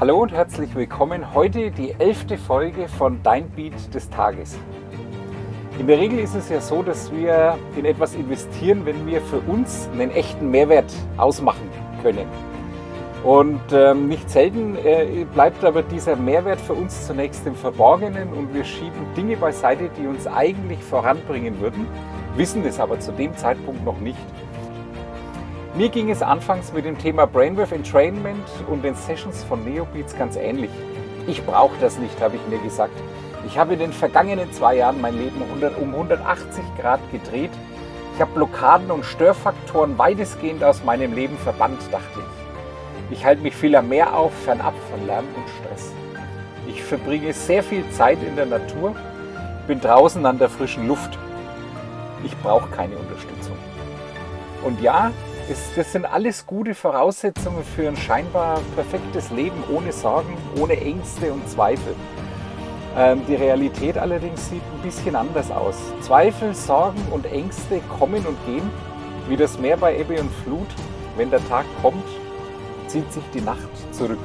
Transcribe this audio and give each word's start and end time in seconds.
Hallo 0.00 0.22
und 0.22 0.32
herzlich 0.32 0.74
willkommen. 0.74 1.34
Heute 1.34 1.70
die 1.70 1.90
elfte 1.98 2.38
Folge 2.38 2.88
von 2.88 3.22
Dein 3.22 3.50
Beat 3.50 3.94
des 3.94 4.08
Tages. 4.08 4.58
In 5.78 5.86
der 5.86 5.98
Regel 5.98 6.20
ist 6.20 6.34
es 6.34 6.48
ja 6.48 6.62
so, 6.62 6.82
dass 6.82 7.12
wir 7.12 7.58
in 7.76 7.84
etwas 7.84 8.14
investieren, 8.14 8.86
wenn 8.86 9.06
wir 9.06 9.20
für 9.20 9.40
uns 9.40 9.90
einen 9.92 10.10
echten 10.10 10.50
Mehrwert 10.50 10.90
ausmachen 11.18 11.68
können. 12.02 12.26
Und 13.24 13.60
ähm, 13.72 14.08
nicht 14.08 14.30
selten 14.30 14.74
äh, 14.76 15.26
bleibt 15.34 15.62
aber 15.66 15.82
dieser 15.82 16.16
Mehrwert 16.16 16.62
für 16.62 16.72
uns 16.72 17.06
zunächst 17.06 17.46
im 17.46 17.54
Verborgenen 17.54 18.32
und 18.32 18.54
wir 18.54 18.64
schieben 18.64 19.04
Dinge 19.14 19.36
beiseite, 19.36 19.90
die 20.00 20.06
uns 20.06 20.26
eigentlich 20.26 20.82
voranbringen 20.82 21.60
würden, 21.60 21.86
wissen 22.36 22.64
es 22.64 22.80
aber 22.80 23.00
zu 23.00 23.12
dem 23.12 23.36
Zeitpunkt 23.36 23.84
noch 23.84 24.00
nicht. 24.00 24.16
Mir 25.74 25.88
ging 25.88 26.10
es 26.10 26.20
anfangs 26.20 26.72
mit 26.72 26.84
dem 26.84 26.98
Thema 26.98 27.26
Brainwave 27.26 27.76
Entrainment 27.76 28.48
und 28.68 28.82
den 28.82 28.96
Sessions 28.96 29.44
von 29.44 29.64
Neobeats 29.64 30.18
ganz 30.18 30.34
ähnlich. 30.34 30.70
Ich 31.28 31.46
brauche 31.46 31.76
das 31.80 31.96
nicht, 31.96 32.20
habe 32.20 32.36
ich 32.36 32.46
mir 32.48 32.58
gesagt. 32.58 32.92
Ich 33.46 33.56
habe 33.56 33.74
in 33.74 33.78
den 33.78 33.92
vergangenen 33.92 34.52
zwei 34.52 34.74
Jahren 34.76 35.00
mein 35.00 35.16
Leben 35.16 35.40
um 35.80 35.94
180 35.94 36.64
Grad 36.76 36.98
gedreht. 37.12 37.52
Ich 38.14 38.20
habe 38.20 38.32
Blockaden 38.32 38.90
und 38.90 39.04
Störfaktoren 39.04 39.96
weitestgehend 39.96 40.64
aus 40.64 40.82
meinem 40.82 41.14
Leben 41.14 41.38
verbannt, 41.38 41.80
dachte 41.92 42.18
ich. 42.18 43.18
Ich 43.18 43.24
halte 43.24 43.42
mich 43.42 43.54
vieler 43.54 43.80
mehr 43.80 44.16
auf, 44.16 44.32
fernab 44.44 44.74
von 44.90 45.06
Lärm 45.06 45.24
und 45.36 45.48
Stress. 45.60 45.92
Ich 46.68 46.82
verbringe 46.82 47.32
sehr 47.32 47.62
viel 47.62 47.88
Zeit 47.90 48.18
in 48.26 48.34
der 48.34 48.46
Natur, 48.46 48.96
bin 49.68 49.80
draußen 49.80 50.26
an 50.26 50.38
der 50.38 50.48
frischen 50.48 50.88
Luft. 50.88 51.16
Ich 52.24 52.36
brauche 52.38 52.68
keine 52.70 52.96
Unterstützung. 52.96 53.56
Und 54.64 54.80
ja, 54.80 55.12
ist, 55.50 55.76
das 55.76 55.92
sind 55.92 56.06
alles 56.06 56.46
gute 56.46 56.74
Voraussetzungen 56.74 57.64
für 57.64 57.88
ein 57.88 57.96
scheinbar 57.96 58.60
perfektes 58.76 59.30
Leben 59.30 59.62
ohne 59.70 59.92
Sorgen, 59.92 60.36
ohne 60.58 60.80
Ängste 60.80 61.32
und 61.32 61.48
Zweifel. 61.48 61.94
Ähm, 62.96 63.22
die 63.26 63.34
Realität 63.34 63.98
allerdings 63.98 64.48
sieht 64.48 64.62
ein 64.62 64.82
bisschen 64.82 65.16
anders 65.16 65.50
aus. 65.50 65.76
Zweifel, 66.00 66.54
Sorgen 66.54 67.00
und 67.10 67.26
Ängste 67.26 67.80
kommen 67.98 68.24
und 68.26 68.36
gehen, 68.46 68.70
wie 69.28 69.36
das 69.36 69.58
Meer 69.58 69.76
bei 69.76 69.98
Ebbe 69.98 70.20
und 70.20 70.30
Flut. 70.44 70.68
Wenn 71.16 71.30
der 71.30 71.46
Tag 71.48 71.66
kommt, 71.82 72.06
zieht 72.86 73.12
sich 73.12 73.24
die 73.34 73.40
Nacht 73.40 73.68
zurück. 73.92 74.18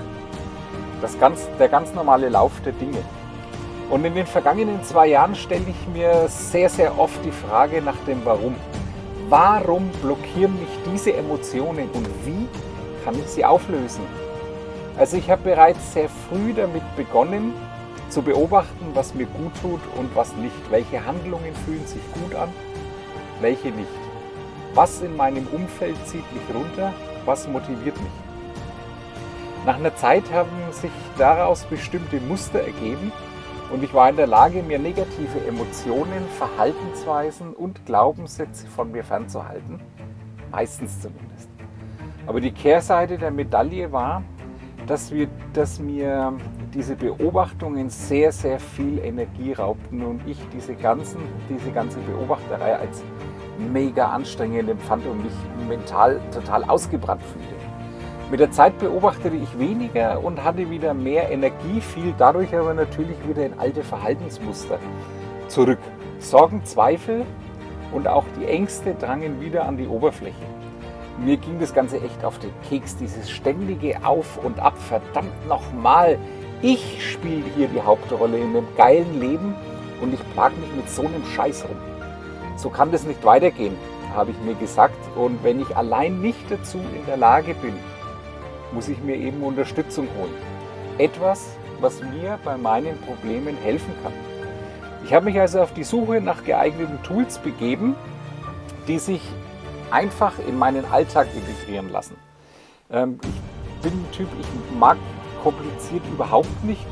Das 1.02 1.20
ganz, 1.20 1.48
der 1.60 1.70
ganz 1.70 1.94
normale 1.94 2.30
Lauf 2.30 2.52
der 2.64 2.74
Dinge. 2.74 3.04
Und 3.90 4.06
in 4.06 4.16
den 4.16 4.26
vergangenen 4.26 4.84
zwei 4.84 5.08
Jahren 5.08 5.36
stelle 5.36 5.66
ich 5.68 5.88
mir 5.94 6.28
sehr, 6.28 6.70
sehr 6.70 6.98
oft 6.98 7.24
die 7.24 7.32
Frage 7.32 7.82
nach 7.82 7.98
dem 8.08 8.24
Warum. 8.26 8.56
Warum 9.30 9.90
blockieren 10.04 10.54
mich 10.60 10.70
diese 10.94 11.14
Emotionen 11.14 11.90
und 11.94 12.08
wie 12.26 12.48
kann 13.04 13.18
ich 13.18 13.26
sie 13.26 13.44
auflösen? 13.44 14.04
Also 14.98 15.18
ich 15.18 15.32
habe 15.32 15.42
bereits 15.42 15.94
sehr 15.94 16.10
früh 16.10 16.54
damit 16.54 16.84
begonnen 16.96 17.54
zu 18.10 18.22
beobachten, 18.22 18.92
was 18.94 19.16
mir 19.16 19.26
gut 19.26 19.52
tut 19.64 19.82
und 19.98 20.16
was 20.16 20.36
nicht. 20.36 20.56
Welche 20.70 21.04
Handlungen 21.04 21.56
fühlen 21.66 21.88
sich 21.88 22.04
gut 22.14 22.36
an, 22.36 22.50
welche 23.42 23.70
nicht. 23.70 23.90
Was 24.76 25.02
in 25.02 25.16
meinem 25.16 25.48
Umfeld 25.48 25.98
zieht 26.06 26.32
mich 26.32 26.56
runter, 26.56 26.94
was 27.26 27.48
motiviert 27.48 27.98
mich. 27.98 28.12
Nach 29.66 29.78
einer 29.78 29.96
Zeit 29.96 30.32
haben 30.32 30.72
sich 30.72 30.92
daraus 31.18 31.64
bestimmte 31.64 32.20
Muster 32.22 32.60
ergeben 32.60 33.12
und 33.76 33.84
ich 33.84 33.94
war 33.94 34.10
in 34.10 34.16
der 34.16 34.28
Lage, 34.28 34.64
mir 34.64 34.80
negative 34.80 35.46
Emotionen, 35.46 36.24
Verhaltensweisen 36.38 37.54
und 37.54 37.86
Glaubenssätze 37.86 38.68
von 38.68 38.90
mir 38.90 39.04
fernzuhalten. 39.04 39.82
Meistens 40.50 41.02
zumindest. 41.02 41.50
Aber 42.26 42.40
die 42.40 42.54
Kehrseite 42.54 43.18
der 43.18 43.32
Medaille 43.32 43.92
war, 43.92 44.24
dass, 44.88 45.12
wir, 45.12 45.28
dass 45.52 45.78
mir 45.78 46.32
diese 46.74 46.96
Beobachtungen 46.96 47.90
sehr, 47.90 48.32
sehr 48.32 48.62
viel 48.62 48.98
Energie 49.00 49.52
raubten 49.52 50.04
und 50.04 50.26
ich 50.26 50.38
diese, 50.54 50.74
ganzen, 50.76 51.20
diese 51.50 51.72
ganze 51.72 52.00
Beobachterei 52.00 52.78
als 52.78 53.04
mega 53.74 54.08
anstrengend 54.08 54.70
empfand 54.70 55.06
und 55.06 55.22
mich 55.22 55.68
mental 55.68 56.22
total 56.32 56.64
ausgebrannt 56.64 57.24
fühlte. 57.24 57.55
Mit 58.32 58.40
der 58.40 58.50
Zeit 58.50 58.80
beobachtete 58.80 59.36
ich 59.36 59.60
weniger 59.60 60.24
und 60.24 60.44
hatte 60.44 60.68
wieder 60.72 60.96
mehr 60.96 61.30
Energie, 61.30 61.80
fiel 61.80 62.12
dadurch 62.18 62.56
aber 62.56 62.74
natürlich 62.74 63.16
wieder 63.28 63.46
in 63.46 63.60
alte 63.60 63.84
Verhaltensmuster 63.84 64.80
zurück. 65.48 65.78
Sorgen, 66.18 66.66
Zweifel 66.66 67.24
und 67.92 68.08
auch 68.08 68.26
die 68.40 68.46
Ängste 68.46 68.96
drangen 68.96 69.42
wieder 69.42 69.66
an 69.66 69.78
die 69.78 69.88
Oberfläche. 69.88 70.44
Mir 71.20 71.38
ging 71.38 71.60
das 71.60 71.72
Ganze 71.72 71.98
echt 71.98 72.26
auf 72.26 72.40
den 72.40 72.50
Keks, 72.68 72.98
dieses 72.98 73.30
ständige 73.30 74.04
Auf 74.04 74.44
und 74.44 74.60
Ab. 74.60 74.78
Verdammt 74.78 75.48
nochmal, 75.48 76.18
ich 76.64 77.12
spiele 77.12 77.44
hier 77.56 77.68
die 77.68 77.82
Hauptrolle 77.82 78.40
in 78.40 78.50
einem 78.50 78.68
geilen 78.76 79.20
Leben 79.20 79.54
und 80.02 80.16
ich 80.16 80.34
plag 80.34 80.52
mich 80.58 80.76
mit 80.76 80.90
so 80.90 81.04
einem 81.04 81.24
Scheiß 81.36 81.66
rum. 81.66 81.78
So 82.58 82.70
kann 82.70 82.92
das 82.92 83.06
nicht 83.06 83.24
weitergehen, 83.24 83.76
habe 84.16 84.32
ich 84.32 84.40
mir 84.40 84.56
gesagt. 84.56 84.98
Und 85.16 85.44
wenn 85.44 85.62
ich 85.62 85.78
allein 85.78 86.22
nicht 86.22 86.50
dazu 86.50 86.80
in 86.80 87.06
der 87.06 87.18
Lage 87.18 87.54
bin, 87.54 87.76
muss 88.76 88.90
ich 88.90 89.02
mir 89.02 89.16
eben 89.16 89.42
Unterstützung 89.42 90.08
holen. 90.20 90.34
Etwas, 91.00 91.56
was 91.80 92.02
mir 92.02 92.38
bei 92.44 92.58
meinen 92.58 93.00
Problemen 93.02 93.56
helfen 93.58 93.94
kann. 94.04 94.14
Ich 95.06 95.14
habe 95.14 95.26
mich 95.26 95.40
also 95.40 95.62
auf 95.62 95.74
die 95.74 95.84
Suche 95.84 96.20
nach 96.20 96.44
geeigneten 96.44 97.02
Tools 97.04 97.40
begeben, 97.40 97.96
die 98.88 99.00
sich 99.00 99.22
einfach 99.92 100.34
in 100.46 100.58
meinen 100.58 100.86
Alltag 100.92 101.28
integrieren 101.34 101.90
lassen. 101.90 102.18
Ähm, 102.92 103.20
ich 103.24 103.82
bin 103.82 103.94
ein 103.94 104.12
Typ, 104.12 104.28
ich 104.40 104.78
mag 104.78 104.98
kompliziert 105.42 106.04
überhaupt 106.12 106.64
nicht. 106.64 106.86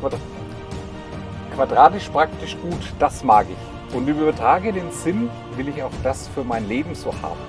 Quadratisch 1.56 2.08
praktisch 2.10 2.56
gut, 2.62 2.94
das 3.00 3.24
mag 3.24 3.46
ich. 3.50 3.96
Und 3.96 4.08
übertrage 4.08 4.72
den 4.72 4.92
Sinn, 4.92 5.30
will 5.56 5.68
ich 5.68 5.84
auch 5.84 5.92
das 6.02 6.28
für 6.30 6.44
mein 6.44 6.68
Leben 6.68 6.96
so 6.96 7.14
haben. 7.22 7.40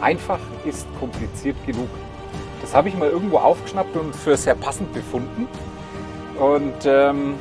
Einfach 0.00 0.40
ist 0.64 0.86
kompliziert 0.98 1.56
genug. 1.66 1.88
Habe 2.74 2.88
ich 2.88 2.96
mal 2.96 3.08
irgendwo 3.08 3.38
aufgeschnappt 3.38 3.96
und 3.96 4.16
für 4.16 4.36
sehr 4.36 4.56
passend 4.56 4.92
befunden. 4.92 5.46
Und 6.40 6.74
ähm, 6.84 7.36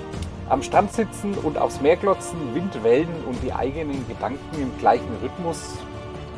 am 0.47 0.61
Strand 0.61 0.93
sitzen 0.93 1.33
und 1.33 1.57
aufs 1.57 1.81
Meer 1.81 1.95
glotzen, 1.95 2.37
Windwellen 2.53 3.09
und 3.27 3.41
die 3.41 3.51
eigenen 3.51 4.07
Gedanken 4.07 4.61
im 4.61 4.77
gleichen 4.77 5.09
Rhythmus, 5.23 5.79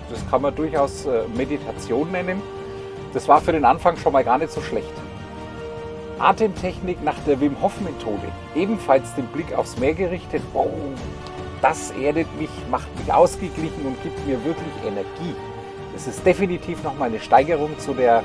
das 0.10 0.26
kann 0.30 0.42
man 0.42 0.56
durchaus 0.56 1.06
äh, 1.06 1.24
Meditation 1.36 2.10
nennen. 2.10 2.42
Das 3.14 3.28
war 3.28 3.42
für 3.42 3.52
den 3.52 3.66
Anfang 3.66 3.98
schon 3.98 4.14
mal 4.14 4.24
gar 4.24 4.38
nicht 4.38 4.54
so 4.54 4.62
schlecht. 4.62 4.94
Atemtechnik 6.18 7.04
nach 7.04 7.20
der 7.28 7.42
Wim 7.42 7.62
Hof 7.62 7.74
Methode, 7.82 8.30
ebenfalls 8.56 9.14
den 9.16 9.28
Blick 9.28 9.54
aufs 9.54 9.78
Meer 9.78 9.94
gerichtet. 9.94 10.42
Oh, 10.54 10.70
das 11.62 11.92
erdet 11.92 12.28
mich, 12.40 12.50
macht 12.72 12.88
mich 12.98 13.14
ausgeglichen 13.14 13.86
und 13.86 14.02
gibt 14.04 14.26
mir 14.26 14.42
wirklich 14.46 14.74
Energie. 14.86 15.36
Das 15.94 16.08
ist 16.08 16.26
definitiv 16.26 16.82
nochmal 16.82 17.10
eine 17.10 17.20
Steigerung 17.20 17.78
zu 17.78 17.94
der 17.94 18.24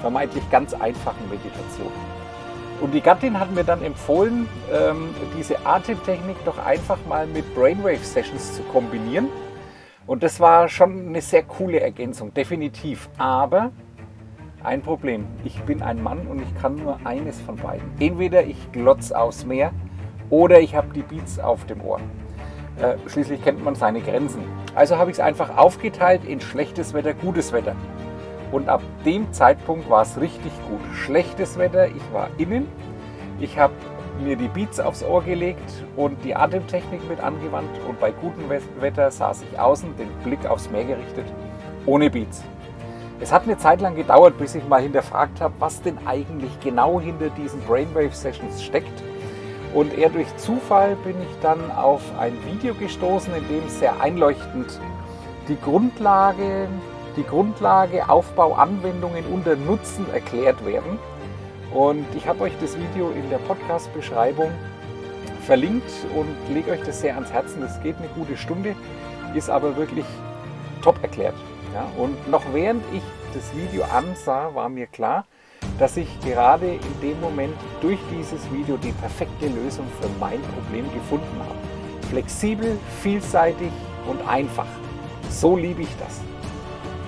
vermeintlich 0.00 0.48
ganz 0.50 0.74
einfachen 0.74 1.28
Meditation. 1.30 1.92
Und 2.80 2.92
die 2.92 3.00
Gattin 3.00 3.38
hat 3.38 3.52
mir 3.52 3.62
dann 3.62 3.82
empfohlen, 3.82 4.48
ähm, 4.72 5.14
diese 5.38 5.64
Atemtechnik 5.64 6.36
doch 6.44 6.58
einfach 6.58 6.98
mal 7.08 7.26
mit 7.26 7.54
Brainwave 7.54 8.02
Sessions 8.02 8.56
zu 8.56 8.62
kombinieren. 8.64 9.28
Und 10.06 10.24
das 10.24 10.40
war 10.40 10.68
schon 10.68 11.06
eine 11.06 11.20
sehr 11.20 11.44
coole 11.44 11.78
Ergänzung, 11.78 12.34
definitiv. 12.34 13.08
Aber 13.18 13.70
ein 14.64 14.82
Problem, 14.82 15.26
ich 15.44 15.60
bin 15.62 15.80
ein 15.80 16.02
Mann 16.02 16.26
und 16.26 16.42
ich 16.42 16.60
kann 16.60 16.76
nur 16.76 16.98
eines 17.04 17.40
von 17.40 17.56
beiden. 17.56 17.88
Entweder 18.00 18.44
ich 18.44 18.72
glotz 18.72 19.12
aufs 19.12 19.44
Meer 19.44 19.72
oder 20.28 20.60
ich 20.60 20.74
habe 20.74 20.88
die 20.92 21.02
Beats 21.02 21.38
auf 21.38 21.64
dem 21.66 21.80
Ohr. 21.82 22.00
Äh, 22.80 22.96
schließlich 23.06 23.42
kennt 23.42 23.62
man 23.64 23.74
seine 23.74 24.00
Grenzen. 24.00 24.42
Also 24.74 24.96
habe 24.96 25.10
ich 25.10 25.18
es 25.18 25.20
einfach 25.20 25.56
aufgeteilt 25.56 26.24
in 26.24 26.40
schlechtes 26.40 26.94
Wetter, 26.94 27.14
gutes 27.14 27.52
Wetter. 27.52 27.76
Und 28.52 28.68
ab 28.68 28.82
dem 29.04 29.32
Zeitpunkt 29.32 29.90
war 29.90 30.02
es 30.02 30.20
richtig 30.20 30.52
gut. 30.68 30.80
Schlechtes 30.94 31.58
Wetter, 31.58 31.88
ich 31.88 32.12
war 32.12 32.28
innen. 32.38 32.68
Ich 33.40 33.58
habe 33.58 33.72
mir 34.22 34.36
die 34.36 34.48
Beats 34.48 34.78
aufs 34.78 35.02
Ohr 35.02 35.22
gelegt 35.22 35.84
und 35.96 36.22
die 36.22 36.36
Atemtechnik 36.36 37.08
mit 37.08 37.20
angewandt. 37.20 37.70
Und 37.88 37.98
bei 37.98 38.12
gutem 38.12 38.44
Wetter 38.78 39.10
saß 39.10 39.42
ich 39.50 39.58
außen, 39.58 39.96
den 39.96 40.08
Blick 40.22 40.46
aufs 40.46 40.70
Meer 40.70 40.84
gerichtet, 40.84 41.24
ohne 41.86 42.10
Beats. 42.10 42.44
Es 43.20 43.32
hat 43.32 43.44
eine 43.44 43.56
Zeit 43.56 43.80
lang 43.80 43.96
gedauert, 43.96 44.36
bis 44.36 44.54
ich 44.54 44.66
mal 44.68 44.82
hinterfragt 44.82 45.40
habe, 45.40 45.54
was 45.58 45.80
denn 45.80 45.96
eigentlich 46.06 46.58
genau 46.60 47.00
hinter 47.00 47.30
diesen 47.30 47.60
Brainwave 47.62 48.14
Sessions 48.14 48.62
steckt. 48.62 49.02
Und 49.72 49.96
eher 49.96 50.10
durch 50.10 50.26
Zufall 50.36 50.96
bin 50.96 51.14
ich 51.22 51.40
dann 51.40 51.70
auf 51.70 52.02
ein 52.18 52.34
Video 52.44 52.74
gestoßen, 52.74 53.32
in 53.34 53.48
dem 53.48 53.68
sehr 53.68 54.00
einleuchtend 54.00 54.78
die 55.48 55.58
Grundlage 55.58 56.68
die 57.16 57.24
Grundlage, 57.24 58.08
Aufbau, 58.08 58.54
Anwendungen 58.54 59.24
und 59.26 59.46
der 59.46 59.56
Nutzen 59.56 60.06
erklärt 60.12 60.64
werden. 60.64 60.98
Und 61.72 62.06
ich 62.14 62.26
habe 62.26 62.44
euch 62.44 62.52
das 62.60 62.76
Video 62.78 63.10
in 63.10 63.28
der 63.30 63.38
Podcast-Beschreibung 63.38 64.50
verlinkt 65.46 65.90
und 66.14 66.54
lege 66.54 66.70
euch 66.70 66.82
das 66.82 67.00
sehr 67.00 67.14
ans 67.14 67.32
Herzen. 67.32 67.60
Das 67.60 67.82
geht 67.82 67.96
eine 67.98 68.08
gute 68.08 68.36
Stunde, 68.36 68.74
ist 69.34 69.50
aber 69.50 69.76
wirklich 69.76 70.06
top 70.82 71.02
erklärt. 71.02 71.34
Ja, 71.74 71.86
und 71.96 72.28
noch 72.30 72.42
während 72.52 72.82
ich 72.92 73.02
das 73.32 73.54
Video 73.56 73.84
ansah, 73.84 74.54
war 74.54 74.68
mir 74.68 74.86
klar, 74.86 75.24
dass 75.78 75.96
ich 75.96 76.08
gerade 76.20 76.66
in 76.66 77.00
dem 77.00 77.20
Moment 77.20 77.54
durch 77.80 77.98
dieses 78.10 78.40
Video 78.52 78.76
die 78.76 78.92
perfekte 78.92 79.46
Lösung 79.46 79.86
für 80.00 80.08
mein 80.20 80.40
Problem 80.42 80.84
gefunden 80.92 81.40
habe. 81.40 82.08
Flexibel, 82.10 82.78
vielseitig 83.00 83.72
und 84.06 84.20
einfach. 84.28 84.66
So 85.30 85.56
liebe 85.56 85.82
ich 85.82 85.96
das. 85.98 86.20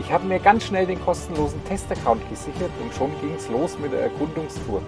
Ich 0.04 0.12
habe 0.12 0.26
mir 0.26 0.38
ganz 0.38 0.64
schnell 0.64 0.86
den 0.86 1.02
kostenlosen 1.02 1.64
Testaccount 1.64 2.20
gesichert 2.28 2.70
und 2.82 2.92
schon 2.94 3.10
ging 3.22 3.34
es 3.36 3.48
los 3.48 3.78
mit 3.78 3.92
der 3.92 4.02
Erkundungstour. 4.02 4.82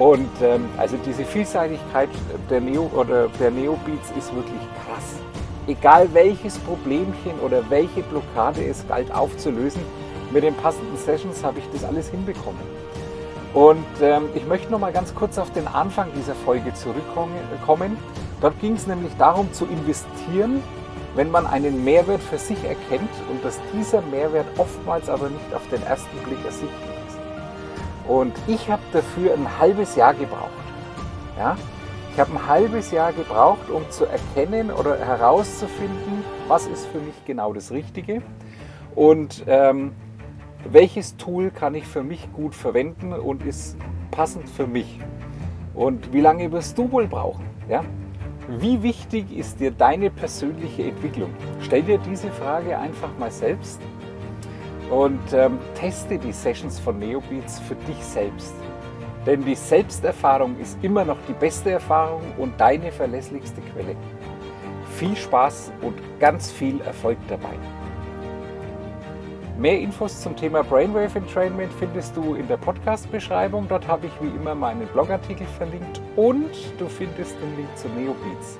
Und 0.00 0.30
ähm, 0.42 0.68
also 0.76 0.96
diese 1.06 1.24
Vielseitigkeit 1.24 2.08
der, 2.50 2.60
Neo, 2.60 2.90
oder 2.92 3.28
der 3.38 3.52
Neobeats 3.52 4.10
ist 4.18 4.34
wirklich 4.34 4.60
krass. 4.84 5.14
Egal 5.68 6.12
welches 6.12 6.58
Problemchen 6.58 7.38
oder 7.44 7.62
welche 7.70 8.02
Blockade 8.02 8.64
es 8.64 8.86
galt 8.88 9.12
aufzulösen, 9.12 9.82
mit 10.32 10.42
den 10.42 10.54
passenden 10.56 10.96
Sessions 10.96 11.44
habe 11.44 11.60
ich 11.60 11.64
das 11.72 11.84
alles 11.84 12.08
hinbekommen. 12.08 12.62
Und 13.54 13.84
ähm, 14.00 14.24
ich 14.34 14.44
möchte 14.46 14.72
noch 14.72 14.80
mal 14.80 14.92
ganz 14.92 15.14
kurz 15.14 15.38
auf 15.38 15.52
den 15.52 15.68
Anfang 15.68 16.08
dieser 16.16 16.34
Folge 16.34 16.74
zurückkommen. 16.74 17.96
Dort 18.40 18.58
ging 18.60 18.74
es 18.74 18.88
nämlich 18.88 19.12
darum 19.18 19.52
zu 19.52 19.66
investieren, 19.66 20.62
wenn 21.14 21.30
man 21.30 21.46
einen 21.46 21.84
Mehrwert 21.84 22.22
für 22.22 22.38
sich 22.38 22.62
erkennt 22.64 23.10
und 23.30 23.44
dass 23.44 23.60
dieser 23.72 24.02
Mehrwert 24.02 24.46
oftmals 24.58 25.08
aber 25.08 25.28
nicht 25.28 25.54
auf 25.54 25.66
den 25.68 25.82
ersten 25.82 26.16
Blick 26.18 26.44
ersichtlich 26.44 26.90
ist. 27.08 27.18
Und 28.08 28.32
ich 28.46 28.70
habe 28.70 28.82
dafür 28.92 29.34
ein 29.34 29.58
halbes 29.58 29.94
Jahr 29.96 30.14
gebraucht. 30.14 30.50
Ja? 31.36 31.56
Ich 32.12 32.20
habe 32.20 32.32
ein 32.32 32.46
halbes 32.46 32.90
Jahr 32.90 33.12
gebraucht, 33.12 33.70
um 33.70 33.88
zu 33.90 34.04
erkennen 34.04 34.70
oder 34.70 34.98
herauszufinden, 34.98 36.24
was 36.48 36.66
ist 36.66 36.86
für 36.86 36.98
mich 36.98 37.14
genau 37.24 37.52
das 37.52 37.70
Richtige 37.70 38.22
und 38.94 39.44
ähm, 39.46 39.92
welches 40.70 41.16
Tool 41.16 41.50
kann 41.50 41.74
ich 41.74 41.86
für 41.86 42.02
mich 42.02 42.32
gut 42.32 42.54
verwenden 42.54 43.12
und 43.12 43.44
ist 43.44 43.76
passend 44.10 44.48
für 44.48 44.66
mich. 44.66 45.00
Und 45.74 46.12
wie 46.12 46.20
lange 46.20 46.52
wirst 46.52 46.76
du 46.76 46.90
wohl 46.92 47.06
brauchen? 47.06 47.44
Ja? 47.68 47.82
Wie 48.48 48.82
wichtig 48.82 49.36
ist 49.36 49.60
dir 49.60 49.70
deine 49.70 50.10
persönliche 50.10 50.82
Entwicklung? 50.82 51.30
Stell 51.60 51.82
dir 51.82 51.98
diese 51.98 52.28
Frage 52.30 52.76
einfach 52.76 53.10
mal 53.18 53.30
selbst 53.30 53.80
und 54.90 55.20
ähm, 55.32 55.58
teste 55.74 56.18
die 56.18 56.32
Sessions 56.32 56.80
von 56.80 56.98
Neobeats 56.98 57.60
für 57.60 57.76
dich 57.76 58.04
selbst. 58.04 58.54
Denn 59.26 59.44
die 59.44 59.54
Selbsterfahrung 59.54 60.58
ist 60.58 60.76
immer 60.82 61.04
noch 61.04 61.18
die 61.28 61.34
beste 61.34 61.70
Erfahrung 61.70 62.22
und 62.36 62.60
deine 62.60 62.90
verlässlichste 62.90 63.60
Quelle. 63.72 63.94
Viel 64.96 65.16
Spaß 65.16 65.72
und 65.80 65.94
ganz 66.18 66.50
viel 66.50 66.80
Erfolg 66.80 67.18
dabei. 67.28 67.54
Mehr 69.62 69.78
Infos 69.78 70.20
zum 70.20 70.34
Thema 70.34 70.64
Brainwave 70.64 71.16
Entrainment 71.16 71.72
findest 71.78 72.16
du 72.16 72.34
in 72.34 72.48
der 72.48 72.56
Podcast-Beschreibung. 72.56 73.68
Dort 73.68 73.86
habe 73.86 74.08
ich 74.08 74.12
wie 74.20 74.34
immer 74.34 74.56
meinen 74.56 74.88
Blogartikel 74.88 75.46
verlinkt 75.56 76.00
und 76.16 76.50
du 76.80 76.88
findest 76.88 77.36
den 77.40 77.56
Link 77.56 77.68
zu 77.76 77.86
Neobeats. 77.90 78.58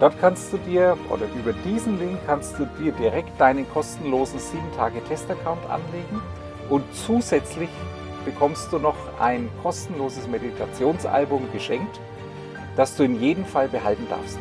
Dort 0.00 0.20
kannst 0.20 0.52
du 0.52 0.56
dir, 0.56 0.98
oder 1.08 1.26
über 1.38 1.52
diesen 1.64 2.00
Link 2.00 2.18
kannst 2.26 2.58
du 2.58 2.66
dir 2.80 2.90
direkt 2.90 3.40
deinen 3.40 3.64
kostenlosen 3.70 4.40
7-Tage-Test-Account 4.40 5.70
anlegen 5.70 6.20
und 6.68 6.82
zusätzlich 6.96 7.70
bekommst 8.24 8.72
du 8.72 8.80
noch 8.80 8.96
ein 9.20 9.48
kostenloses 9.62 10.26
Meditationsalbum 10.26 11.46
geschenkt, 11.52 12.00
das 12.74 12.96
du 12.96 13.04
in 13.04 13.20
jedem 13.20 13.44
Fall 13.44 13.68
behalten 13.68 14.08
darfst. 14.10 14.40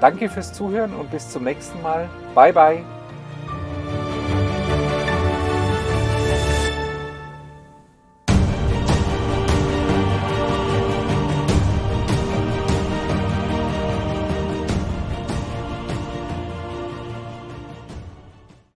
Danke 0.00 0.28
fürs 0.28 0.52
Zuhören 0.52 0.94
und 0.94 1.10
bis 1.10 1.28
zum 1.28 1.42
nächsten 1.42 1.82
Mal. 1.82 2.08
Bye 2.36 2.52
bye. 2.52 2.95